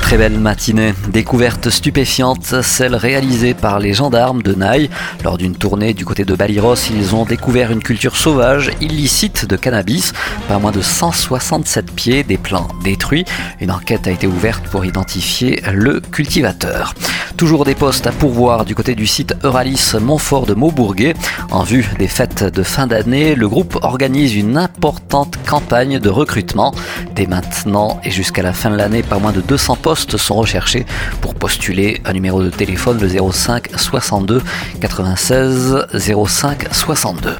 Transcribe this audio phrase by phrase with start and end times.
[0.00, 0.92] Très belle matinée.
[1.08, 4.90] Découverte stupéfiante, celle réalisée par les gendarmes de Naï.
[5.22, 9.56] Lors d'une tournée du côté de Baliros, ils ont découvert une culture sauvage illicite de
[9.56, 10.12] cannabis.
[10.48, 13.24] Pas moins de 167 pieds, des plants détruits.
[13.60, 16.94] Une enquête a été ouverte pour identifier le cultivateur.
[17.40, 21.14] Toujours des postes à pourvoir du côté du site Euralis Montfort de Maubourguet.
[21.50, 26.74] En vue des fêtes de fin d'année, le groupe organise une importante campagne de recrutement.
[27.14, 30.84] Dès maintenant et jusqu'à la fin de l'année, pas moins de 200 postes sont recherchés
[31.22, 34.42] pour postuler un numéro de téléphone le 05 62
[34.78, 37.38] 96 05 62.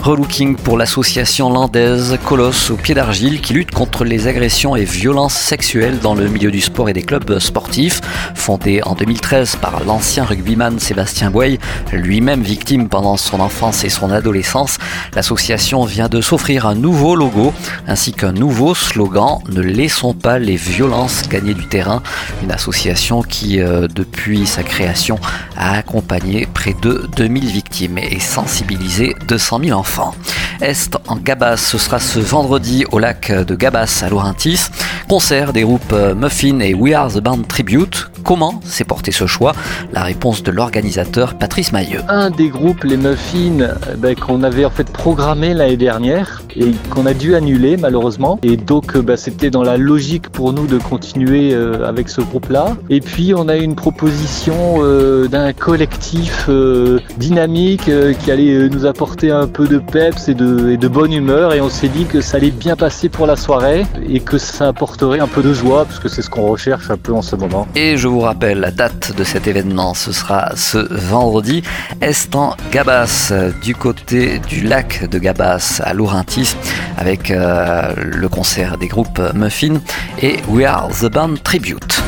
[0.00, 5.34] Relooking pour l'association landaise Colosse au pied d'argile qui lutte contre les agressions et violences
[5.34, 8.00] sexuelles dans le milieu du sport et des clubs sportifs.
[8.42, 11.60] Fondée en 2013 par l'ancien rugbyman Sébastien Boy,
[11.92, 14.78] lui-même victime pendant son enfance et son adolescence,
[15.14, 17.54] l'association vient de s'offrir un nouveau logo
[17.86, 22.02] ainsi qu'un nouveau slogan Ne laissons pas les violences gagner du terrain.
[22.42, 25.20] Une association qui, euh, depuis sa création,
[25.56, 30.16] a accompagné près de 2000 victimes et sensibilisé 200 000 enfants.
[30.60, 34.62] Est en Gabas, ce sera ce vendredi au lac de Gabas à Laurentis.
[35.08, 38.11] Concert des groupes Muffin et We Are the Band Tribute.
[38.24, 39.52] Comment s'est porté ce choix
[39.92, 42.02] La réponse de l'organisateur Patrice Mailleux.
[42.08, 47.06] Un des groupes, les Muffins, ben, qu'on avait en fait programmé l'année dernière et qu'on
[47.06, 48.38] a dû annuler malheureusement.
[48.42, 52.76] Et donc ben, c'était dans la logique pour nous de continuer euh, avec ce groupe-là.
[52.90, 59.30] Et puis on a une proposition euh, d'un collectif euh, dynamique qui allait nous apporter
[59.30, 61.54] un peu de peps et de, et de bonne humeur.
[61.54, 64.68] Et on s'est dit que ça allait bien passer pour la soirée et que ça
[64.68, 67.36] apporterait un peu de joie parce que c'est ce qu'on recherche un peu en ce
[67.36, 67.66] moment.
[67.74, 71.62] Et je vous rappelle la date de cet événement, ce sera ce vendredi,
[72.02, 76.54] est en Gabas, du côté du lac de Gabas à Laurentis,
[76.98, 79.80] avec euh, le concert des groupes Muffin
[80.20, 82.02] et We Are the Band Tribute.